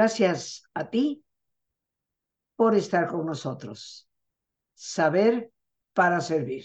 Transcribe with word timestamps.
Gracias 0.00 0.62
a 0.72 0.88
ti 0.88 1.22
por 2.56 2.74
estar 2.74 3.06
con 3.06 3.26
nosotros. 3.26 4.08
Saber 4.72 5.52
para 5.92 6.22
servir. 6.22 6.64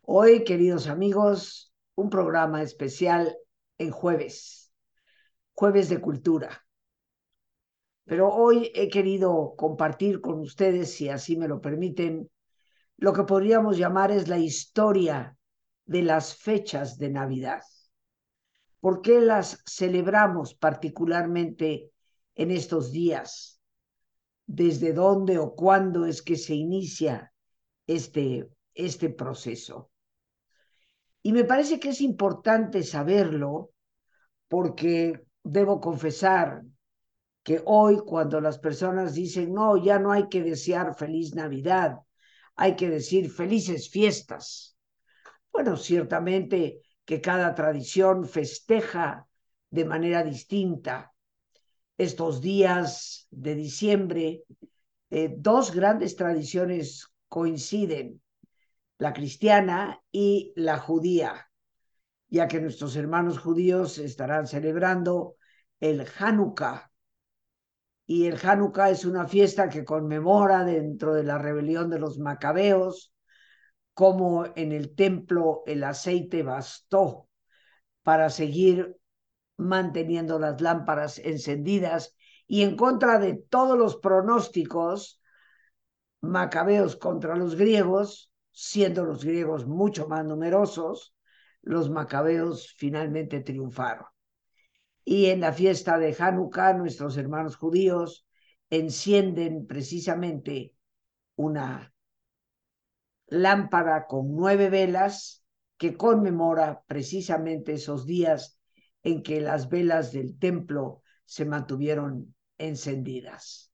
Hoy, 0.00 0.42
queridos 0.42 0.88
amigos, 0.88 1.72
un 1.94 2.10
programa 2.10 2.62
especial 2.62 3.38
en 3.78 3.92
jueves, 3.92 4.72
jueves 5.52 5.88
de 5.88 6.00
cultura. 6.00 6.66
Pero 8.06 8.34
hoy 8.34 8.72
he 8.74 8.88
querido 8.88 9.54
compartir 9.56 10.20
con 10.20 10.40
ustedes, 10.40 10.94
si 10.94 11.10
así 11.10 11.36
me 11.36 11.46
lo 11.46 11.60
permiten, 11.60 12.28
lo 12.96 13.12
que 13.12 13.22
podríamos 13.22 13.78
llamar 13.78 14.10
es 14.10 14.26
la 14.26 14.38
historia 14.38 15.38
de 15.84 16.02
las 16.02 16.34
fechas 16.34 16.98
de 16.98 17.10
Navidad. 17.10 17.62
¿Por 18.86 19.02
qué 19.02 19.20
las 19.20 19.64
celebramos 19.66 20.54
particularmente 20.54 21.90
en 22.36 22.52
estos 22.52 22.92
días? 22.92 23.60
¿Desde 24.46 24.92
dónde 24.92 25.38
o 25.38 25.56
cuándo 25.56 26.06
es 26.06 26.22
que 26.22 26.36
se 26.36 26.54
inicia 26.54 27.32
este, 27.84 28.48
este 28.74 29.10
proceso? 29.10 29.90
Y 31.20 31.32
me 31.32 31.42
parece 31.42 31.80
que 31.80 31.88
es 31.88 32.00
importante 32.00 32.84
saberlo 32.84 33.72
porque 34.46 35.26
debo 35.42 35.80
confesar 35.80 36.62
que 37.42 37.62
hoy 37.64 37.98
cuando 38.06 38.40
las 38.40 38.60
personas 38.60 39.14
dicen, 39.14 39.52
no, 39.52 39.76
ya 39.78 39.98
no 39.98 40.12
hay 40.12 40.28
que 40.28 40.44
desear 40.44 40.94
feliz 40.94 41.34
Navidad, 41.34 41.96
hay 42.54 42.76
que 42.76 42.88
decir 42.88 43.32
felices 43.32 43.90
fiestas. 43.90 44.76
Bueno, 45.50 45.76
ciertamente 45.76 46.82
que 47.06 47.20
cada 47.20 47.54
tradición 47.54 48.26
festeja 48.28 49.26
de 49.70 49.84
manera 49.84 50.22
distinta. 50.22 51.14
Estos 51.96 52.40
días 52.40 53.26
de 53.30 53.54
diciembre, 53.54 54.44
eh, 55.10 55.34
dos 55.38 55.72
grandes 55.72 56.16
tradiciones 56.16 57.06
coinciden, 57.28 58.20
la 58.98 59.12
cristiana 59.12 60.02
y 60.10 60.52
la 60.56 60.78
judía, 60.78 61.48
ya 62.28 62.48
que 62.48 62.60
nuestros 62.60 62.96
hermanos 62.96 63.38
judíos 63.38 63.98
estarán 63.98 64.46
celebrando 64.46 65.36
el 65.80 66.06
Hanukkah. 66.18 66.90
Y 68.06 68.26
el 68.26 68.38
Hanukkah 68.42 68.90
es 68.90 69.04
una 69.04 69.26
fiesta 69.26 69.68
que 69.68 69.84
conmemora 69.84 70.64
dentro 70.64 71.14
de 71.14 71.24
la 71.24 71.38
rebelión 71.38 71.88
de 71.88 71.98
los 71.98 72.18
macabeos, 72.18 73.12
cómo 73.96 74.44
en 74.56 74.72
el 74.72 74.94
templo 74.94 75.62
el 75.64 75.82
aceite 75.82 76.42
bastó 76.42 77.30
para 78.02 78.28
seguir 78.28 78.94
manteniendo 79.56 80.38
las 80.38 80.60
lámparas 80.60 81.18
encendidas 81.18 82.14
y 82.46 82.60
en 82.60 82.76
contra 82.76 83.18
de 83.18 83.36
todos 83.48 83.78
los 83.78 83.96
pronósticos 83.96 85.22
macabeos 86.20 86.96
contra 86.96 87.36
los 87.36 87.54
griegos, 87.54 88.30
siendo 88.50 89.06
los 89.06 89.24
griegos 89.24 89.66
mucho 89.66 90.06
más 90.08 90.26
numerosos, 90.26 91.14
los 91.62 91.88
macabeos 91.88 92.74
finalmente 92.76 93.40
triunfaron. 93.40 94.04
Y 95.06 95.30
en 95.30 95.40
la 95.40 95.54
fiesta 95.54 95.96
de 95.96 96.14
Hanukkah, 96.18 96.74
nuestros 96.74 97.16
hermanos 97.16 97.56
judíos 97.56 98.26
encienden 98.68 99.66
precisamente 99.66 100.74
una 101.34 101.94
lámpara 103.26 104.06
con 104.06 104.34
nueve 104.34 104.70
velas 104.70 105.44
que 105.76 105.96
conmemora 105.96 106.82
precisamente 106.86 107.74
esos 107.74 108.06
días 108.06 108.58
en 109.02 109.22
que 109.22 109.40
las 109.40 109.68
velas 109.68 110.12
del 110.12 110.38
templo 110.38 111.02
se 111.24 111.44
mantuvieron 111.44 112.34
encendidas. 112.58 113.70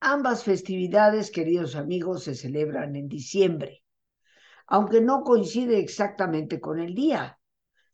Ambas 0.00 0.44
festividades, 0.44 1.30
queridos 1.30 1.74
amigos, 1.74 2.24
se 2.24 2.34
celebran 2.34 2.96
en 2.96 3.08
diciembre, 3.08 3.82
aunque 4.66 5.00
no 5.00 5.22
coincide 5.22 5.78
exactamente 5.78 6.60
con 6.60 6.78
el 6.78 6.94
día. 6.94 7.38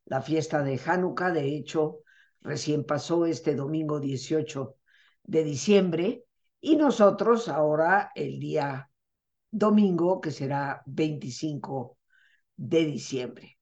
La 0.04 0.20
fiesta 0.20 0.62
de 0.62 0.80
Hanukkah, 0.84 1.30
de 1.30 1.56
hecho, 1.56 2.00
recién 2.40 2.84
pasó 2.84 3.24
este 3.24 3.54
domingo 3.54 4.00
18 4.00 4.76
de 5.22 5.44
diciembre 5.44 6.24
y 6.60 6.76
nosotros 6.76 7.48
ahora 7.48 8.10
el 8.14 8.40
día 8.40 8.90
domingo, 9.52 10.20
que 10.20 10.32
será 10.32 10.82
25 10.86 11.98
de 12.56 12.84
diciembre. 12.86 13.58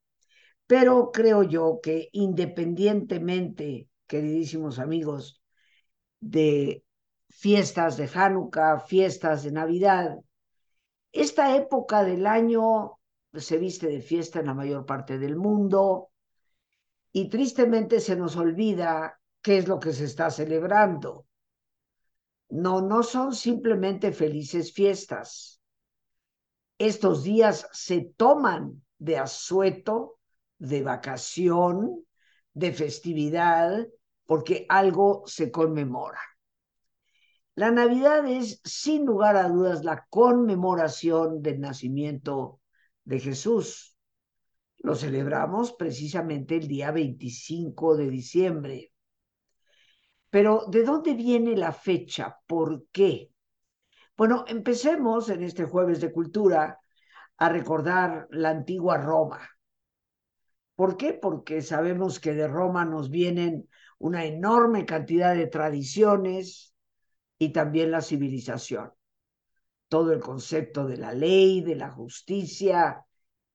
Pero 0.67 1.11
creo 1.11 1.43
yo 1.43 1.81
que 1.83 2.09
independientemente, 2.13 3.89
queridísimos 4.07 4.79
amigos, 4.79 5.43
de 6.21 6.85
fiestas 7.29 7.97
de 7.97 8.09
Hanukkah, 8.13 8.79
fiestas 8.79 9.43
de 9.43 9.53
Navidad, 9.53 10.19
esta 11.13 11.57
época 11.57 12.05
del 12.05 12.27
año 12.27 12.99
se 13.35 13.59
viste 13.59 13.89
de 13.89 14.01
fiesta 14.01 14.41
en 14.41 14.47
la 14.47 14.55
mayor 14.55 14.87
parte 14.87 15.19
del 15.19 15.37
mundo 15.37 16.11
y 17.13 17.29
tristemente 17.29 17.99
se 18.01 18.15
nos 18.15 18.37
olvida 18.37 19.21
qué 19.43 19.59
es 19.59 19.67
lo 19.67 19.81
que 19.81 19.93
se 19.93 20.05
está 20.05 20.31
celebrando. 20.31 21.27
No, 22.51 22.81
no 22.81 23.03
son 23.03 23.35
simplemente 23.35 24.13
felices 24.13 24.73
fiestas 24.73 25.60
estos 26.81 27.23
días 27.23 27.69
se 27.73 28.11
toman 28.17 28.83
de 28.99 29.19
asueto, 29.19 30.19
de 30.59 30.83
vacación, 30.83 32.07
de 32.55 32.73
festividad, 32.73 33.87
porque 34.25 34.65
algo 34.67 35.23
se 35.27 35.51
conmemora. 35.51 36.21
La 37.55 37.71
Navidad 37.71 38.27
es, 38.27 38.63
sin 38.65 39.05
lugar 39.05 39.37
a 39.37 39.51
dudas, 39.51 39.85
la 39.85 40.07
conmemoración 40.09 41.43
del 41.43 41.61
nacimiento 41.61 42.61
de 43.05 43.21
Jesús. 43.21 43.95
Lo 44.79 44.95
celebramos 44.95 45.75
precisamente 45.75 46.57
el 46.57 46.67
día 46.67 46.93
25 46.93 47.95
de 47.97 48.09
diciembre. 48.09 48.93
Pero, 50.31 50.65
¿de 50.69 50.83
dónde 50.83 51.13
viene 51.13 51.55
la 51.59 51.73
fecha? 51.73 52.39
¿Por 52.47 52.87
qué? 52.91 53.31
Bueno, 54.21 54.45
empecemos 54.49 55.31
en 55.31 55.43
este 55.43 55.65
jueves 55.65 55.99
de 55.99 56.13
cultura 56.13 56.79
a 57.39 57.49
recordar 57.49 58.29
la 58.31 58.51
antigua 58.51 58.99
Roma. 58.99 59.41
¿Por 60.75 60.99
qué? 60.99 61.15
Porque 61.15 61.63
sabemos 61.63 62.21
que 62.21 62.35
de 62.35 62.47
Roma 62.47 62.85
nos 62.85 63.09
vienen 63.09 63.67
una 63.99 64.27
enorme 64.27 64.85
cantidad 64.85 65.35
de 65.35 65.47
tradiciones 65.47 66.75
y 67.39 67.49
también 67.49 67.93
la 67.93 68.03
civilización. 68.03 68.93
Todo 69.89 70.13
el 70.13 70.21
concepto 70.21 70.85
de 70.85 70.99
la 70.99 71.15
ley, 71.15 71.63
de 71.63 71.77
la 71.77 71.91
justicia, 71.91 73.03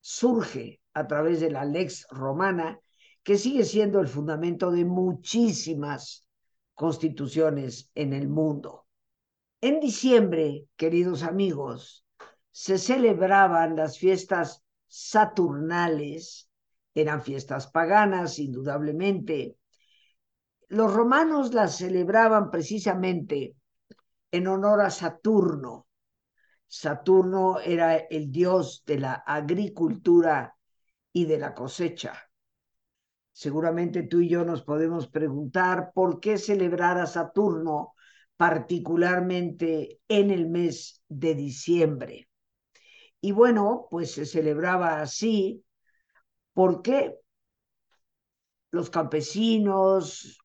surge 0.01 0.81
a 0.95 1.05
través 1.05 1.41
de 1.41 1.51
la 1.51 1.63
lex 1.63 2.07
romana, 2.09 2.79
que 3.21 3.37
sigue 3.37 3.65
siendo 3.65 3.99
el 3.99 4.07
fundamento 4.07 4.71
de 4.71 4.83
muchísimas 4.83 6.27
constituciones 6.73 7.91
en 7.93 8.13
el 8.13 8.27
mundo. 8.29 8.84
En 9.65 9.79
diciembre, 9.79 10.67
queridos 10.75 11.23
amigos, 11.23 12.05
se 12.51 12.77
celebraban 12.77 13.75
las 13.75 13.97
fiestas 13.97 14.63
saturnales, 14.85 16.51
eran 16.93 17.23
fiestas 17.23 17.65
paganas, 17.71 18.37
indudablemente. 18.37 19.57
Los 20.67 20.93
romanos 20.93 21.55
las 21.55 21.77
celebraban 21.77 22.51
precisamente 22.51 23.55
en 24.29 24.45
honor 24.45 24.81
a 24.81 24.91
Saturno. 24.91 25.87
Saturno 26.67 27.59
era 27.59 27.95
el 27.95 28.31
dios 28.31 28.83
de 28.85 28.99
la 28.99 29.13
agricultura 29.13 30.55
y 31.11 31.25
de 31.25 31.39
la 31.39 31.55
cosecha. 31.55 32.13
Seguramente 33.31 34.03
tú 34.03 34.19
y 34.19 34.29
yo 34.29 34.45
nos 34.45 34.61
podemos 34.61 35.07
preguntar 35.07 35.91
por 35.91 36.19
qué 36.19 36.37
celebrar 36.37 36.99
a 36.99 37.07
Saturno 37.07 37.94
particularmente 38.37 39.99
en 40.07 40.31
el 40.31 40.47
mes 40.49 41.01
de 41.07 41.35
diciembre. 41.35 42.29
Y 43.21 43.31
bueno, 43.31 43.87
pues 43.89 44.11
se 44.11 44.25
celebraba 44.25 45.01
así 45.01 45.63
porque 46.53 47.15
los 48.71 48.89
campesinos, 48.89 50.39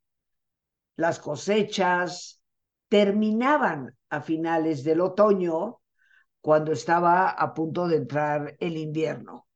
las 0.97 1.19
cosechas, 1.19 2.43
terminaban 2.89 3.97
a 4.09 4.21
finales 4.21 4.85
del 4.85 5.01
otoño 5.01 5.81
cuando 6.41 6.73
estaba 6.73 7.29
a 7.29 7.55
punto 7.55 7.87
de 7.87 7.97
entrar 7.97 8.57
el 8.61 8.77
invierno. 8.77 9.47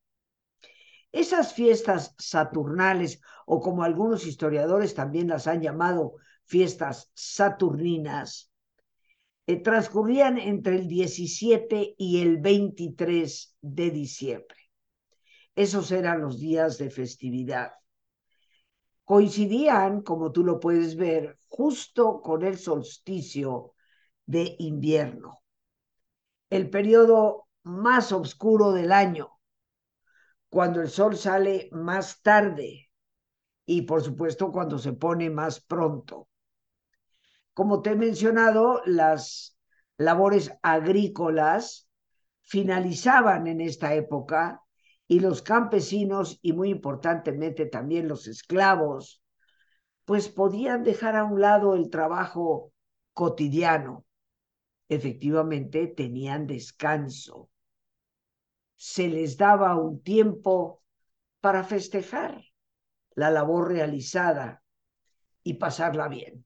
Esas 1.12 1.54
fiestas 1.54 2.14
saturnales, 2.18 3.20
o 3.46 3.60
como 3.60 3.84
algunos 3.84 4.26
historiadores 4.26 4.94
también 4.94 5.28
las 5.28 5.46
han 5.46 5.62
llamado 5.62 6.14
fiestas 6.46 7.10
saturninas, 7.14 8.50
eh, 9.46 9.62
transcurrían 9.62 10.38
entre 10.38 10.76
el 10.76 10.88
17 10.88 11.94
y 11.98 12.22
el 12.22 12.38
23 12.38 13.56
de 13.60 13.90
diciembre. 13.90 14.58
Esos 15.54 15.90
eran 15.92 16.20
los 16.20 16.40
días 16.40 16.78
de 16.78 16.90
festividad. 16.90 17.72
Coincidían, 19.04 20.00
como 20.00 20.32
tú 20.32 20.44
lo 20.44 20.58
puedes 20.58 20.96
ver, 20.96 21.38
justo 21.46 22.22
con 22.22 22.42
el 22.42 22.58
solsticio 22.58 23.74
de 24.24 24.56
invierno, 24.58 25.40
el 26.48 26.70
periodo 26.70 27.48
más 27.64 28.12
oscuro 28.12 28.72
del 28.72 28.92
año, 28.92 29.38
cuando 30.48 30.80
el 30.80 30.88
sol 30.88 31.16
sale 31.16 31.68
más 31.72 32.22
tarde 32.22 32.90
y 33.66 33.82
por 33.82 34.02
supuesto 34.02 34.52
cuando 34.52 34.78
se 34.78 34.92
pone 34.92 35.28
más 35.30 35.60
pronto. 35.60 36.28
Como 37.54 37.82
te 37.82 37.90
he 37.90 37.96
mencionado, 37.96 38.82
las 38.84 39.56
labores 39.96 40.52
agrícolas 40.62 41.88
finalizaban 42.42 43.46
en 43.46 43.60
esta 43.60 43.94
época 43.94 44.62
y 45.06 45.20
los 45.20 45.42
campesinos 45.42 46.38
y 46.42 46.52
muy 46.52 46.70
importantemente 46.70 47.66
también 47.66 48.08
los 48.08 48.26
esclavos, 48.26 49.22
pues 50.04 50.28
podían 50.28 50.82
dejar 50.82 51.14
a 51.16 51.24
un 51.24 51.40
lado 51.40 51.74
el 51.74 51.90
trabajo 51.90 52.72
cotidiano. 53.12 54.04
Efectivamente, 54.88 55.86
tenían 55.86 56.46
descanso. 56.46 57.50
Se 58.76 59.08
les 59.08 59.36
daba 59.36 59.76
un 59.76 60.02
tiempo 60.02 60.82
para 61.40 61.62
festejar 61.62 62.42
la 63.14 63.30
labor 63.30 63.68
realizada 63.68 64.62
y 65.44 65.54
pasarla 65.54 66.08
bien. 66.08 66.44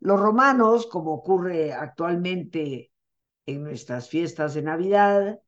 Los 0.00 0.20
romanos, 0.20 0.86
como 0.86 1.12
ocurre 1.12 1.72
actualmente 1.72 2.92
en 3.46 3.64
nuestras 3.64 4.08
fiestas 4.08 4.54
de 4.54 4.62
Navidad, 4.62 5.40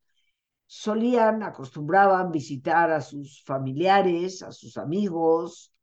solían, 0.65 1.43
acostumbraban 1.43 2.31
visitar 2.31 2.91
a 2.91 3.01
sus 3.01 3.43
familiares, 3.43 4.41
a 4.43 4.51
sus 4.51 4.77
amigos, 4.77 5.73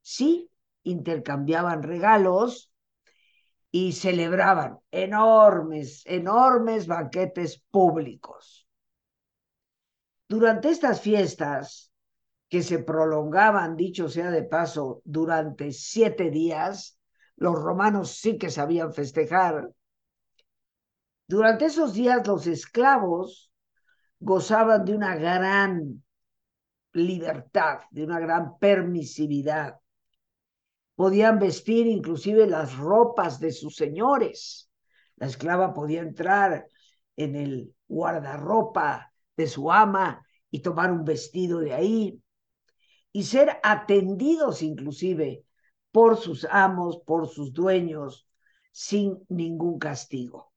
sí, 0.00 0.50
intercambiaban 0.82 1.82
regalos 1.82 2.70
y 3.70 3.92
celebraban 3.92 4.78
enormes, 4.90 6.02
enormes 6.06 6.86
banquetes 6.86 7.62
públicos. 7.70 8.66
Durante 10.28 10.70
estas 10.70 11.00
fiestas, 11.00 11.90
que 12.48 12.62
se 12.62 12.78
prolongaban, 12.78 13.76
dicho 13.76 14.08
sea 14.08 14.30
de 14.30 14.44
paso, 14.44 15.02
durante 15.04 15.72
siete 15.72 16.30
días, 16.30 16.98
los 17.36 17.54
romanos 17.54 18.18
sí 18.18 18.38
que 18.38 18.50
sabían 18.50 18.92
festejar. 18.92 19.70
Durante 21.26 21.66
esos 21.66 21.94
días 21.94 22.26
los 22.26 22.46
esclavos 22.46 23.50
gozaban 24.20 24.84
de 24.84 24.94
una 24.94 25.16
gran 25.16 26.02
libertad, 26.92 27.80
de 27.90 28.04
una 28.04 28.20
gran 28.20 28.58
permisividad. 28.58 29.78
Podían 30.94 31.38
vestir 31.38 31.86
inclusive 31.86 32.46
las 32.46 32.76
ropas 32.76 33.40
de 33.40 33.52
sus 33.52 33.74
señores. 33.74 34.70
La 35.16 35.26
esclava 35.26 35.74
podía 35.74 36.02
entrar 36.02 36.68
en 37.16 37.36
el 37.36 37.74
guardarropa 37.88 39.12
de 39.36 39.46
su 39.46 39.72
ama 39.72 40.24
y 40.50 40.60
tomar 40.60 40.92
un 40.92 41.04
vestido 41.04 41.58
de 41.58 41.74
ahí 41.74 42.22
y 43.12 43.24
ser 43.24 43.58
atendidos 43.62 44.62
inclusive 44.62 45.43
por 45.94 46.16
sus 46.16 46.44
amos, 46.50 46.98
por 47.06 47.28
sus 47.28 47.52
dueños, 47.52 48.26
sin 48.72 49.24
ningún 49.28 49.78
castigo 49.78 50.54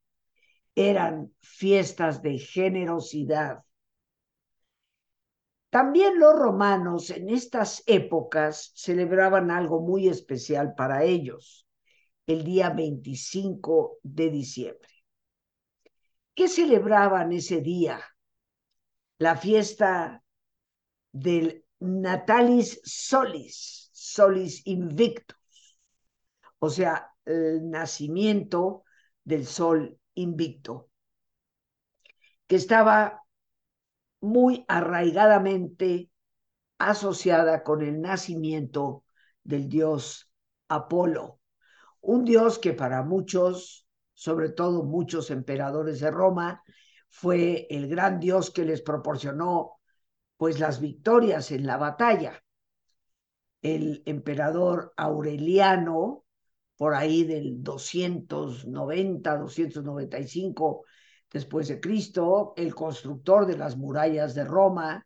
eran 0.77 1.33
fiestas 1.39 2.21
de 2.21 2.37
generosidad. 2.37 3.63
También 5.71 6.19
los 6.19 6.35
romanos 6.37 7.09
en 7.09 7.29
estas 7.29 7.81
épocas 7.87 8.73
celebraban 8.75 9.49
algo 9.49 9.81
muy 9.81 10.07
especial 10.07 10.75
para 10.75 11.03
ellos, 11.03 11.67
el 12.27 12.43
día 12.43 12.69
25 12.69 13.97
de 14.03 14.29
diciembre. 14.29 14.91
¿Qué 16.35 16.47
celebraban 16.47 17.31
ese 17.31 17.61
día? 17.61 17.99
La 19.17 19.35
fiesta 19.35 20.23
del 21.11 21.65
Natalis 21.79 22.81
Solis, 22.83 23.86
Solis 24.17 24.63
Invictus, 24.65 25.77
o 26.57 26.71
sea, 26.71 27.13
el 27.23 27.69
nacimiento 27.69 28.83
del 29.23 29.45
sol 29.45 29.99
invicto, 30.15 30.89
que 32.47 32.55
estaba 32.55 33.21
muy 34.19 34.65
arraigadamente 34.67 36.09
asociada 36.79 37.63
con 37.63 37.83
el 37.83 38.01
nacimiento 38.01 39.03
del 39.43 39.69
dios 39.69 40.31
Apolo, 40.67 41.39
un 42.01 42.25
dios 42.25 42.57
que 42.57 42.73
para 42.73 43.03
muchos, 43.03 43.85
sobre 44.15 44.49
todo 44.49 44.83
muchos 44.83 45.29
emperadores 45.29 45.99
de 45.99 46.09
Roma, 46.09 46.63
fue 47.09 47.67
el 47.69 47.87
gran 47.87 48.19
dios 48.19 48.49
que 48.49 48.65
les 48.65 48.81
proporcionó 48.81 49.79
pues 50.37 50.59
las 50.59 50.81
victorias 50.81 51.51
en 51.51 51.67
la 51.67 51.77
batalla. 51.77 52.43
El 53.61 54.03
emperador 54.05 54.93
Aureliano 54.97 56.23
por 56.77 56.93
ahí 56.93 57.23
del 57.23 57.63
290, 57.63 59.37
295 59.37 60.85
después 61.31 61.67
de 61.67 61.79
Cristo, 61.79 62.53
el 62.55 62.73
constructor 62.75 63.45
de 63.45 63.57
las 63.57 63.75
murallas 63.75 64.35
de 64.35 64.45
Roma, 64.45 65.05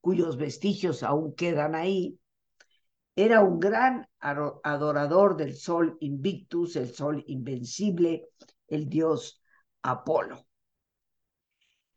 cuyos 0.00 0.36
vestigios 0.36 1.02
aún 1.02 1.34
quedan 1.34 1.74
ahí, 1.74 2.18
era 3.14 3.42
un 3.42 3.60
gran 3.60 4.08
adorador 4.20 5.36
del 5.36 5.54
sol 5.56 5.96
invictus, 6.00 6.74
el 6.76 6.92
sol 6.92 7.22
invencible, 7.28 8.28
el 8.66 8.88
dios 8.88 9.40
Apolo. 9.82 10.46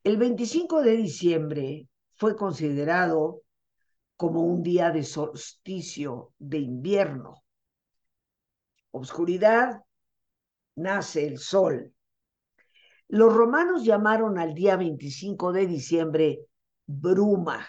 El 0.03 0.17
25 0.17 0.83
de 0.83 0.97
diciembre 0.97 1.87
fue 2.13 2.35
considerado 2.35 3.41
como 4.17 4.41
un 4.41 4.63
día 4.63 4.91
de 4.91 5.03
solsticio 5.03 6.33
de 6.37 6.57
invierno 6.57 7.43
obscuridad, 8.97 9.83
nace 10.75 11.25
el 11.25 11.37
sol. 11.39 11.93
Los 13.07 13.33
romanos 13.33 13.83
llamaron 13.83 14.37
al 14.37 14.53
día 14.53 14.75
25 14.75 15.53
de 15.53 15.67
diciembre 15.67 16.45
bruma, 16.85 17.67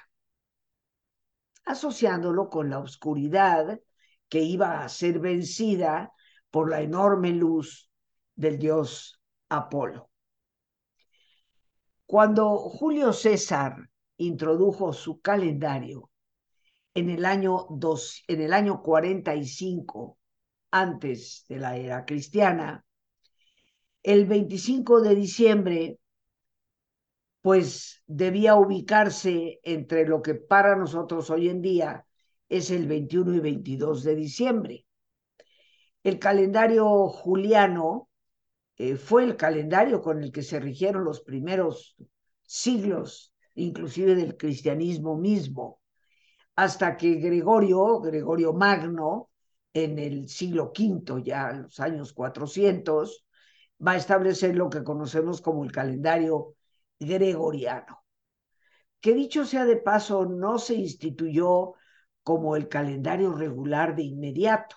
asociándolo 1.64 2.48
con 2.48 2.70
la 2.70 2.80
oscuridad 2.80 3.80
que 4.28 4.40
iba 4.40 4.82
a 4.82 4.88
ser 4.88 5.20
vencida 5.20 6.12
por 6.50 6.70
la 6.70 6.80
enorme 6.80 7.30
luz 7.32 7.90
del 8.34 8.58
dios 8.58 9.20
Apolo. 9.48 10.10
Cuando 12.06 12.56
Julio 12.56 13.12
César 13.12 13.76
introdujo 14.16 14.92
su 14.92 15.20
calendario 15.20 16.10
en 16.98 17.10
el 17.10 17.24
año, 17.24 17.66
dos, 17.70 18.24
en 18.26 18.40
el 18.40 18.52
año 18.52 18.82
45 18.82 20.18
antes 20.72 21.44
de 21.48 21.58
la 21.58 21.76
era 21.76 22.04
cristiana. 22.04 22.84
El 24.02 24.26
25 24.26 25.00
de 25.02 25.14
diciembre, 25.14 26.00
pues 27.40 28.02
debía 28.06 28.56
ubicarse 28.56 29.60
entre 29.62 30.08
lo 30.08 30.22
que 30.22 30.34
para 30.34 30.74
nosotros 30.74 31.30
hoy 31.30 31.48
en 31.48 31.62
día 31.62 32.04
es 32.48 32.70
el 32.72 32.88
21 32.88 33.34
y 33.34 33.40
22 33.40 34.02
de 34.02 34.16
diciembre. 34.16 34.86
El 36.02 36.18
calendario 36.18 37.06
juliano 37.08 38.08
eh, 38.76 38.96
fue 38.96 39.22
el 39.22 39.36
calendario 39.36 40.02
con 40.02 40.20
el 40.22 40.32
que 40.32 40.42
se 40.42 40.58
rigieron 40.58 41.04
los 41.04 41.20
primeros 41.20 41.96
siglos, 42.42 43.32
inclusive 43.54 44.16
del 44.16 44.36
cristianismo 44.36 45.16
mismo, 45.16 45.77
hasta 46.58 46.96
que 46.96 47.14
Gregorio, 47.14 48.00
Gregorio 48.00 48.52
Magno, 48.52 49.30
en 49.72 49.96
el 49.96 50.28
siglo 50.28 50.72
V, 50.76 51.22
ya 51.22 51.50
en 51.50 51.62
los 51.62 51.78
años 51.78 52.12
400, 52.12 53.24
va 53.86 53.92
a 53.92 53.96
establecer 53.96 54.56
lo 54.56 54.68
que 54.68 54.82
conocemos 54.82 55.40
como 55.40 55.62
el 55.62 55.70
calendario 55.70 56.56
gregoriano, 56.98 58.02
que 59.00 59.14
dicho 59.14 59.44
sea 59.44 59.66
de 59.66 59.76
paso, 59.76 60.26
no 60.26 60.58
se 60.58 60.74
instituyó 60.74 61.74
como 62.24 62.56
el 62.56 62.66
calendario 62.66 63.32
regular 63.34 63.94
de 63.94 64.02
inmediato. 64.02 64.74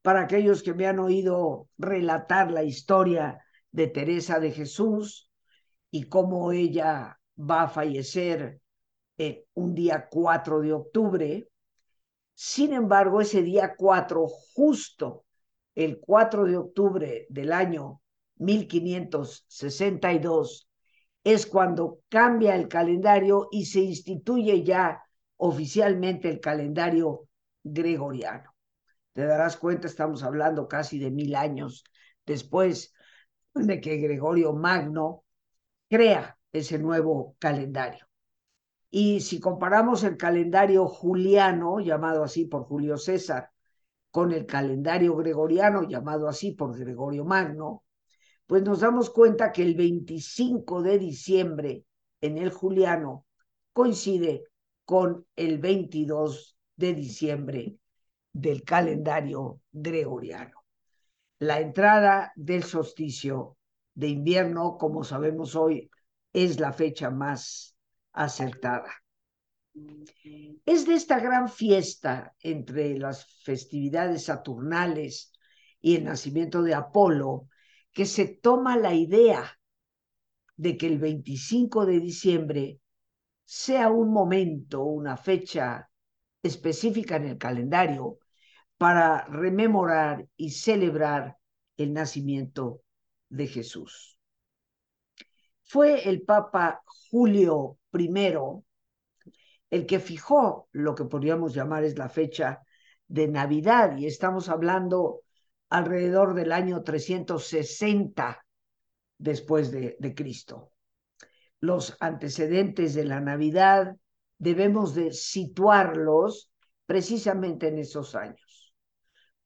Para 0.00 0.22
aquellos 0.22 0.62
que 0.62 0.72
me 0.72 0.86
han 0.86 1.00
oído 1.00 1.68
relatar 1.76 2.50
la 2.50 2.62
historia 2.62 3.44
de 3.72 3.88
Teresa 3.88 4.40
de 4.40 4.52
Jesús 4.52 5.30
y 5.90 6.04
cómo 6.04 6.50
ella 6.52 7.20
va 7.38 7.64
a 7.64 7.68
fallecer 7.68 8.62
en 9.18 9.42
un 9.54 9.74
día 9.74 10.08
4 10.10 10.60
de 10.60 10.72
octubre, 10.72 11.48
sin 12.34 12.72
embargo, 12.74 13.20
ese 13.20 13.42
día 13.42 13.74
4, 13.76 14.26
justo 14.54 15.24
el 15.74 15.98
4 16.00 16.44
de 16.44 16.56
octubre 16.56 17.26
del 17.30 17.52
año 17.52 18.00
1562, 18.36 20.68
es 21.24 21.46
cuando 21.46 22.00
cambia 22.08 22.54
el 22.54 22.68
calendario 22.68 23.48
y 23.50 23.66
se 23.66 23.80
instituye 23.80 24.62
ya 24.62 25.02
oficialmente 25.38 26.28
el 26.28 26.40
calendario 26.40 27.28
gregoriano. 27.62 28.54
Te 29.12 29.24
darás 29.24 29.56
cuenta, 29.56 29.86
estamos 29.86 30.22
hablando 30.22 30.68
casi 30.68 30.98
de 30.98 31.10
mil 31.10 31.34
años 31.34 31.84
después 32.26 32.92
de 33.54 33.80
que 33.80 33.96
Gregorio 33.96 34.52
Magno 34.52 35.24
crea 35.88 36.38
ese 36.52 36.78
nuevo 36.78 37.36
calendario. 37.38 38.06
Y 38.98 39.20
si 39.20 39.40
comparamos 39.40 40.04
el 40.04 40.16
calendario 40.16 40.86
juliano, 40.86 41.80
llamado 41.80 42.24
así 42.24 42.46
por 42.46 42.62
Julio 42.62 42.96
César, 42.96 43.50
con 44.10 44.32
el 44.32 44.46
calendario 44.46 45.14
gregoriano, 45.14 45.86
llamado 45.86 46.28
así 46.28 46.52
por 46.52 46.78
Gregorio 46.78 47.26
Magno, 47.26 47.84
pues 48.46 48.62
nos 48.62 48.80
damos 48.80 49.10
cuenta 49.10 49.52
que 49.52 49.60
el 49.64 49.74
25 49.74 50.80
de 50.80 50.98
diciembre 50.98 51.84
en 52.22 52.38
el 52.38 52.50
juliano 52.50 53.26
coincide 53.74 54.44
con 54.86 55.26
el 55.36 55.58
22 55.58 56.56
de 56.76 56.94
diciembre 56.94 57.76
del 58.32 58.62
calendario 58.62 59.60
gregoriano. 59.72 60.64
La 61.38 61.60
entrada 61.60 62.32
del 62.34 62.64
solsticio 62.64 63.58
de 63.92 64.08
invierno, 64.08 64.78
como 64.78 65.04
sabemos 65.04 65.54
hoy, 65.54 65.90
es 66.32 66.58
la 66.58 66.72
fecha 66.72 67.10
más 67.10 67.75
acertada. 68.16 68.92
Es 70.64 70.86
de 70.86 70.94
esta 70.94 71.20
gran 71.20 71.48
fiesta 71.48 72.34
entre 72.40 72.98
las 72.98 73.26
festividades 73.44 74.24
saturnales 74.24 75.32
y 75.80 75.96
el 75.96 76.04
nacimiento 76.04 76.62
de 76.62 76.74
Apolo 76.74 77.48
que 77.92 78.06
se 78.06 78.26
toma 78.26 78.76
la 78.76 78.94
idea 78.94 79.58
de 80.56 80.76
que 80.76 80.86
el 80.86 80.98
25 80.98 81.84
de 81.84 82.00
diciembre 82.00 82.80
sea 83.44 83.90
un 83.90 84.12
momento, 84.12 84.82
una 84.82 85.16
fecha 85.16 85.90
específica 86.42 87.16
en 87.16 87.26
el 87.26 87.38
calendario 87.38 88.18
para 88.78 89.24
rememorar 89.26 90.26
y 90.36 90.50
celebrar 90.50 91.36
el 91.76 91.92
nacimiento 91.92 92.82
de 93.28 93.46
Jesús. 93.46 94.18
Fue 95.62 96.08
el 96.08 96.22
Papa 96.22 96.82
Julio 97.10 97.78
I 98.00 98.08
el 99.70 99.86
que 99.86 99.98
fijó 99.98 100.68
lo 100.72 100.94
que 100.94 101.04
podríamos 101.04 101.54
llamar 101.54 101.84
es 101.84 101.98
la 101.98 102.08
fecha 102.08 102.62
de 103.08 103.28
Navidad 103.28 103.96
y 103.96 104.06
estamos 104.06 104.48
hablando 104.48 105.22
alrededor 105.68 106.34
del 106.34 106.52
año 106.52 106.82
360 106.82 108.44
después 109.18 109.70
de, 109.70 109.96
de 109.98 110.14
Cristo. 110.14 110.72
Los 111.60 111.96
antecedentes 112.00 112.94
de 112.94 113.04
la 113.04 113.20
Navidad 113.20 113.96
debemos 114.38 114.94
de 114.94 115.12
situarlos 115.12 116.50
precisamente 116.84 117.68
en 117.68 117.78
esos 117.78 118.14
años. 118.14 118.74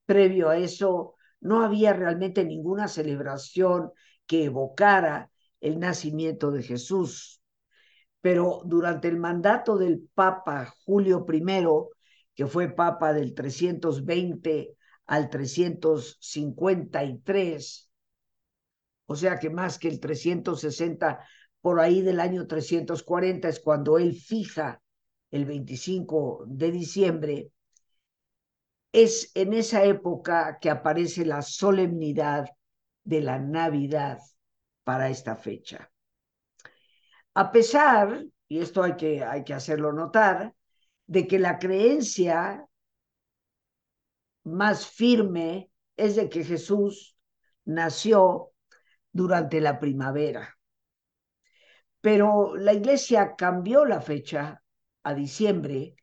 Previo 0.04 0.49
a 0.49 0.59
eso, 0.59 1.14
no 1.40 1.62
había 1.62 1.92
realmente 1.92 2.45
ninguna 2.45 2.88
celebración 2.88 3.92
que 4.26 4.45
evocara 4.45 5.30
el 5.61 5.78
nacimiento 5.78 6.50
de 6.50 6.62
Jesús. 6.62 7.40
Pero 8.21 8.62
durante 8.65 9.09
el 9.09 9.17
mandato 9.17 9.77
del 9.79 10.09
Papa 10.15 10.73
Julio 10.85 11.27
I, 11.29 11.43
que 12.35 12.47
fue 12.47 12.69
Papa 12.69 13.12
del 13.12 13.35
320 13.35 14.77
al 15.07 15.29
353, 15.29 17.91
o 19.07 19.17
sea 19.17 19.39
que 19.39 19.50
más 19.50 19.79
que 19.79 19.89
el 19.89 19.99
360, 19.99 21.27
por 21.61 21.81
ahí 21.81 22.03
del 22.03 22.21
año 22.21 22.47
340 22.47 23.49
es 23.49 23.59
cuando 23.61 23.99
él 23.99 24.15
fija 24.15 24.81
el 25.31 25.47
25 25.47 26.45
de 26.47 26.71
diciembre, 26.71 27.50
es 28.93 29.31
en 29.35 29.53
esa 29.53 29.85
época 29.85 30.59
que 30.61 30.71
aparece 30.71 31.25
la 31.25 31.43
solemnidad 31.43 32.49
de 33.05 33.21
la 33.21 33.39
Navidad 33.39 34.19
para 34.85 35.11
esta 35.11 35.37
fecha. 35.37 35.91
A 37.35 37.53
pesar, 37.53 38.25
y 38.49 38.61
esto 38.61 38.83
hay 38.83 38.97
que, 38.97 39.25
hay 39.25 39.45
que 39.45 39.55
hacerlo 39.55 39.93
notar, 39.93 40.55
de 41.07 41.27
que 41.27 41.39
la 41.39 41.59
creencia 41.59 42.67
más 44.45 44.87
firme 44.87 45.71
es 45.97 46.17
de 46.17 46.29
que 46.29 46.45
Jesús 46.45 47.17
nació 47.65 48.53
durante 49.13 49.61
la 49.61 49.79
primavera. 49.79 50.57
Pero 52.01 52.57
la 52.57 52.73
iglesia 52.73 53.35
cambió 53.37 53.85
la 53.85 54.01
fecha 54.01 54.63
a 55.03 55.15
diciembre 55.15 55.95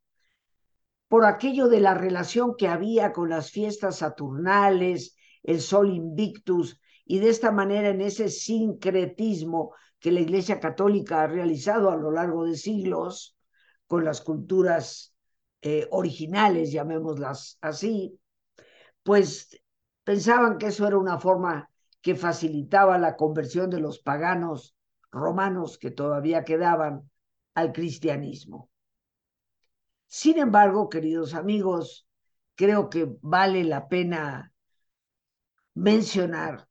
por 1.07 1.25
aquello 1.25 1.67
de 1.67 1.79
la 1.79 1.93
relación 1.93 2.55
que 2.55 2.67
había 2.67 3.13
con 3.13 3.29
las 3.29 3.51
fiestas 3.51 3.97
saturnales, 3.97 5.15
el 5.43 5.61
sol 5.61 5.89
invictus, 5.89 6.79
y 7.05 7.19
de 7.19 7.29
esta 7.29 7.51
manera 7.51 7.89
en 7.89 8.01
ese 8.01 8.27
sincretismo 8.29 9.73
que 10.07 10.13
la 10.13 10.21
Iglesia 10.21 10.61
Católica 10.61 11.21
ha 11.21 11.27
realizado 11.27 11.91
a 11.91 11.97
lo 11.97 12.11
largo 12.11 12.45
de 12.45 12.55
siglos 12.55 13.35
con 13.87 14.05
las 14.05 14.21
culturas 14.21 15.13
eh, 15.61 15.85
originales, 15.91 16.71
llamémoslas 16.71 17.57
así, 17.59 18.17
pues 19.03 19.61
pensaban 20.05 20.59
que 20.59 20.67
eso 20.67 20.87
era 20.87 20.97
una 20.97 21.19
forma 21.19 21.69
que 21.99 22.15
facilitaba 22.15 22.97
la 22.97 23.17
conversión 23.17 23.69
de 23.69 23.81
los 23.81 23.99
paganos 23.99 24.77
romanos 25.11 25.77
que 25.77 25.91
todavía 25.91 26.45
quedaban 26.45 27.11
al 27.53 27.73
cristianismo. 27.73 28.69
Sin 30.05 30.37
embargo, 30.37 30.87
queridos 30.87 31.33
amigos, 31.33 32.07
creo 32.55 32.89
que 32.89 33.13
vale 33.19 33.65
la 33.65 33.89
pena 33.89 34.53
mencionar 35.73 36.66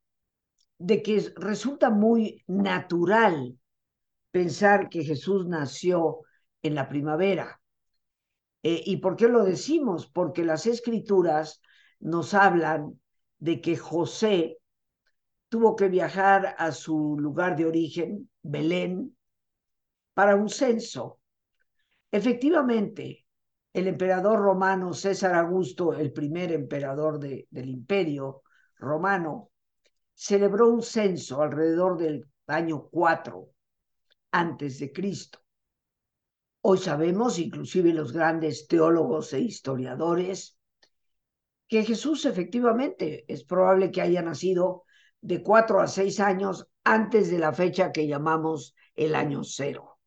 de 0.78 1.02
que 1.02 1.32
resulta 1.36 1.90
muy 1.90 2.44
natural 2.46 3.58
pensar 4.30 4.88
que 4.88 5.04
Jesús 5.04 5.46
nació 5.46 6.20
en 6.62 6.74
la 6.74 6.88
primavera. 6.88 7.60
Eh, 8.62 8.82
¿Y 8.84 8.98
por 8.98 9.16
qué 9.16 9.28
lo 9.28 9.44
decimos? 9.44 10.06
Porque 10.06 10.44
las 10.44 10.66
escrituras 10.66 11.60
nos 12.00 12.34
hablan 12.34 13.00
de 13.38 13.60
que 13.60 13.76
José 13.76 14.58
tuvo 15.48 15.76
que 15.76 15.88
viajar 15.88 16.54
a 16.58 16.72
su 16.72 17.16
lugar 17.18 17.56
de 17.56 17.66
origen, 17.66 18.28
Belén, 18.42 19.16
para 20.14 20.34
un 20.34 20.48
censo. 20.48 21.20
Efectivamente, 22.10 23.26
el 23.72 23.88
emperador 23.88 24.38
romano 24.40 24.92
César 24.92 25.34
Augusto, 25.34 25.92
el 25.92 26.12
primer 26.12 26.52
emperador 26.52 27.18
de, 27.18 27.46
del 27.50 27.68
imperio 27.68 28.42
romano, 28.78 29.50
celebró 30.16 30.70
un 30.70 30.82
censo 30.82 31.42
alrededor 31.42 31.98
del 31.98 32.26
año 32.46 32.88
4 32.90 33.50
antes 34.32 34.78
de 34.80 34.90
Cristo. 34.90 35.38
Hoy 36.62 36.78
sabemos, 36.78 37.38
inclusive 37.38 37.92
los 37.92 38.12
grandes 38.12 38.66
teólogos 38.66 39.32
e 39.34 39.40
historiadores, 39.40 40.58
que 41.68 41.84
Jesús 41.84 42.24
efectivamente 42.24 43.24
es 43.28 43.44
probable 43.44 43.90
que 43.90 44.00
haya 44.00 44.22
nacido 44.22 44.84
de 45.20 45.42
cuatro 45.42 45.80
a 45.80 45.86
seis 45.86 46.18
años 46.18 46.66
antes 46.82 47.30
de 47.30 47.38
la 47.38 47.52
fecha 47.52 47.92
que 47.92 48.06
llamamos 48.06 48.74
el 48.94 49.14
año 49.14 49.44
cero. 49.44 49.98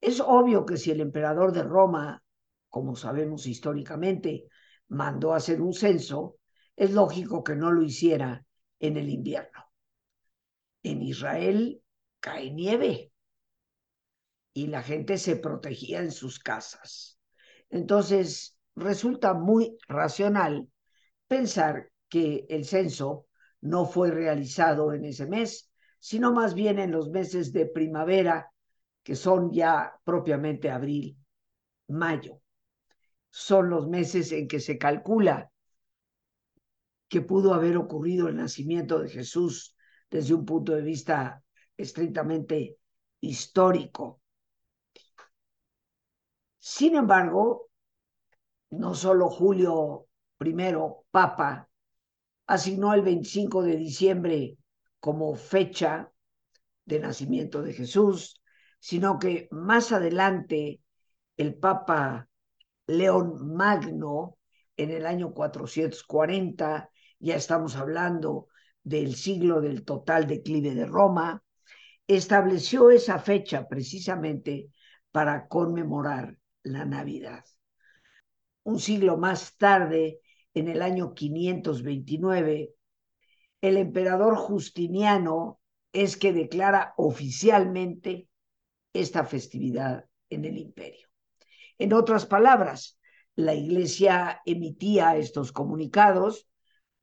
Es 0.00 0.20
obvio 0.20 0.66
que 0.66 0.76
si 0.76 0.90
el 0.90 1.00
emperador 1.00 1.52
de 1.52 1.62
Roma, 1.62 2.22
como 2.68 2.96
sabemos 2.96 3.46
históricamente, 3.46 4.48
mandó 4.88 5.32
hacer 5.32 5.60
un 5.62 5.72
censo, 5.72 6.35
es 6.76 6.92
lógico 6.92 7.42
que 7.42 7.56
no 7.56 7.72
lo 7.72 7.82
hiciera 7.82 8.44
en 8.78 8.96
el 8.96 9.08
invierno. 9.08 9.64
En 10.82 11.02
Israel 11.02 11.82
cae 12.20 12.50
nieve 12.50 13.12
y 14.52 14.68
la 14.68 14.82
gente 14.82 15.18
se 15.18 15.36
protegía 15.36 16.00
en 16.00 16.12
sus 16.12 16.38
casas. 16.38 17.18
Entonces, 17.70 18.58
resulta 18.74 19.34
muy 19.34 19.76
racional 19.88 20.68
pensar 21.26 21.90
que 22.08 22.46
el 22.48 22.64
censo 22.64 23.26
no 23.60 23.86
fue 23.86 24.10
realizado 24.10 24.92
en 24.92 25.04
ese 25.04 25.26
mes, 25.26 25.70
sino 25.98 26.32
más 26.32 26.54
bien 26.54 26.78
en 26.78 26.92
los 26.92 27.10
meses 27.10 27.52
de 27.52 27.66
primavera 27.66 28.52
que 29.02 29.16
son 29.16 29.50
ya 29.52 29.98
propiamente 30.04 30.70
abril, 30.70 31.16
mayo. 31.88 32.40
Son 33.30 33.70
los 33.70 33.88
meses 33.88 34.30
en 34.32 34.46
que 34.46 34.60
se 34.60 34.78
calcula 34.78 35.50
que 37.08 37.20
pudo 37.20 37.54
haber 37.54 37.76
ocurrido 37.76 38.28
el 38.28 38.36
nacimiento 38.36 38.98
de 38.98 39.08
Jesús 39.08 39.76
desde 40.10 40.34
un 40.34 40.44
punto 40.44 40.72
de 40.72 40.82
vista 40.82 41.42
estrictamente 41.76 42.78
histórico. 43.20 44.20
Sin 46.58 46.96
embargo, 46.96 47.68
no 48.70 48.94
solo 48.94 49.30
Julio 49.30 50.06
I, 50.40 50.54
Papa, 51.10 51.68
asignó 52.46 52.94
el 52.94 53.02
25 53.02 53.62
de 53.62 53.76
diciembre 53.76 54.58
como 55.00 55.34
fecha 55.34 56.10
de 56.84 57.00
nacimiento 57.00 57.62
de 57.62 57.72
Jesús, 57.72 58.40
sino 58.78 59.18
que 59.18 59.48
más 59.50 59.92
adelante 59.92 60.80
el 61.36 61.54
Papa 61.54 62.28
León 62.86 63.54
Magno 63.54 64.38
en 64.76 64.90
el 64.90 65.06
año 65.06 65.32
440, 65.32 66.90
ya 67.18 67.36
estamos 67.36 67.76
hablando 67.76 68.48
del 68.82 69.14
siglo 69.14 69.60
del 69.60 69.84
total 69.84 70.26
declive 70.26 70.74
de 70.74 70.86
Roma, 70.86 71.42
estableció 72.06 72.90
esa 72.90 73.18
fecha 73.18 73.66
precisamente 73.68 74.70
para 75.10 75.48
conmemorar 75.48 76.38
la 76.62 76.84
Navidad. 76.84 77.44
Un 78.62 78.80
siglo 78.80 79.16
más 79.16 79.56
tarde, 79.56 80.20
en 80.54 80.68
el 80.68 80.82
año 80.82 81.14
529, 81.14 82.74
el 83.60 83.76
emperador 83.76 84.36
Justiniano 84.36 85.60
es 85.92 86.16
que 86.16 86.32
declara 86.32 86.94
oficialmente 86.96 88.28
esta 88.92 89.24
festividad 89.24 90.06
en 90.30 90.44
el 90.44 90.58
imperio. 90.58 91.08
En 91.78 91.92
otras 91.92 92.26
palabras, 92.26 92.98
la 93.34 93.54
iglesia 93.54 94.40
emitía 94.46 95.16
estos 95.16 95.52
comunicados, 95.52 96.48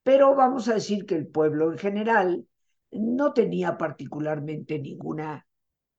pero 0.04 0.36
vamos 0.36 0.68
a 0.68 0.76
decir 0.76 1.06
que 1.06 1.16
el 1.16 1.28
pueblo 1.28 1.72
en 1.72 1.78
general 1.78 2.48
no 2.92 3.34
tenía 3.34 3.78
particularmente 3.78 4.80
ninguna, 4.80 5.48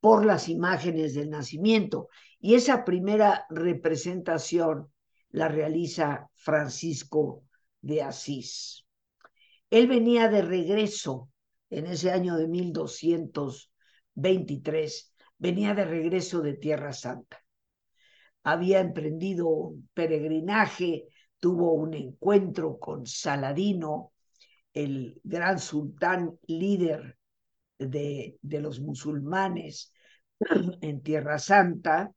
por 0.00 0.24
las 0.24 0.48
imágenes 0.48 1.14
del 1.14 1.30
nacimiento 1.30 2.08
y 2.40 2.54
esa 2.54 2.84
primera 2.84 3.46
representación 3.50 4.90
la 5.30 5.48
realiza 5.48 6.28
Francisco 6.34 7.44
de 7.80 8.02
Asís. 8.02 8.84
Él 9.68 9.86
venía 9.86 10.28
de 10.28 10.42
regreso 10.42 11.30
en 11.68 11.86
ese 11.86 12.10
año 12.10 12.36
de 12.36 12.48
1223, 12.48 15.14
venía 15.38 15.74
de 15.74 15.84
regreso 15.84 16.40
de 16.40 16.54
Tierra 16.54 16.92
Santa. 16.92 17.44
Había 18.42 18.80
emprendido 18.80 19.46
un 19.48 19.88
peregrinaje, 19.94 21.06
tuvo 21.38 21.74
un 21.74 21.94
encuentro 21.94 22.78
con 22.78 23.06
Saladino, 23.06 24.12
el 24.72 25.20
gran 25.22 25.58
sultán 25.58 26.38
líder 26.46 27.18
de, 27.80 28.38
de 28.42 28.60
los 28.60 28.80
musulmanes 28.80 29.92
en 30.80 31.02
Tierra 31.02 31.38
Santa, 31.38 32.12